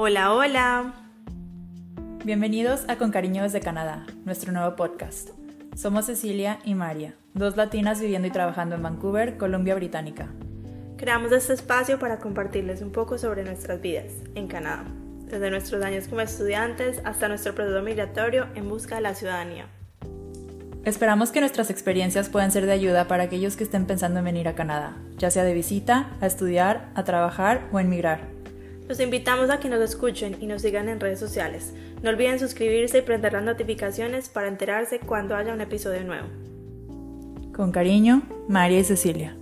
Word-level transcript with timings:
Hola, 0.00 0.32
hola. 0.32 0.94
Bienvenidos 2.24 2.84
a 2.86 2.98
Con 2.98 3.10
Cariño 3.10 3.42
desde 3.42 3.58
Canadá, 3.58 4.06
nuestro 4.24 4.52
nuevo 4.52 4.76
podcast. 4.76 5.30
Somos 5.74 6.06
Cecilia 6.06 6.60
y 6.64 6.76
María, 6.76 7.16
dos 7.34 7.56
latinas 7.56 8.00
viviendo 8.00 8.28
y 8.28 8.30
trabajando 8.30 8.76
en 8.76 8.84
Vancouver, 8.84 9.36
Columbia 9.36 9.74
Británica. 9.74 10.28
Creamos 10.98 11.32
este 11.32 11.52
espacio 11.54 11.98
para 11.98 12.20
compartirles 12.20 12.80
un 12.80 12.92
poco 12.92 13.18
sobre 13.18 13.42
nuestras 13.42 13.80
vidas 13.80 14.12
en 14.36 14.46
Canadá, 14.46 14.84
desde 15.24 15.50
nuestros 15.50 15.82
años 15.82 16.06
como 16.06 16.20
estudiantes 16.20 17.02
hasta 17.04 17.26
nuestro 17.26 17.56
proceso 17.56 17.82
migratorio 17.82 18.46
en 18.54 18.68
busca 18.68 18.94
de 18.94 19.00
la 19.00 19.16
ciudadanía. 19.16 19.66
Esperamos 20.84 21.32
que 21.32 21.40
nuestras 21.40 21.70
experiencias 21.70 22.28
puedan 22.28 22.52
ser 22.52 22.66
de 22.66 22.72
ayuda 22.72 23.08
para 23.08 23.24
aquellos 23.24 23.56
que 23.56 23.64
estén 23.64 23.84
pensando 23.84 24.20
en 24.20 24.26
venir 24.26 24.46
a 24.46 24.54
Canadá, 24.54 24.96
ya 25.16 25.32
sea 25.32 25.42
de 25.42 25.54
visita, 25.54 26.10
a 26.20 26.26
estudiar, 26.26 26.88
a 26.94 27.02
trabajar 27.02 27.66
o 27.72 27.80
en 27.80 27.88
migrar. 27.88 28.37
Los 28.88 29.00
invitamos 29.00 29.50
a 29.50 29.60
que 29.60 29.68
nos 29.68 29.82
escuchen 29.82 30.36
y 30.40 30.46
nos 30.46 30.62
sigan 30.62 30.88
en 30.88 30.98
redes 30.98 31.20
sociales. 31.20 31.74
No 32.02 32.08
olviden 32.08 32.38
suscribirse 32.38 32.98
y 32.98 33.02
prender 33.02 33.34
las 33.34 33.42
notificaciones 33.42 34.30
para 34.30 34.48
enterarse 34.48 34.98
cuando 34.98 35.36
haya 35.36 35.52
un 35.52 35.60
episodio 35.60 36.02
nuevo. 36.04 36.26
Con 37.52 37.70
cariño, 37.70 38.22
María 38.48 38.78
y 38.78 38.84
Cecilia. 38.84 39.36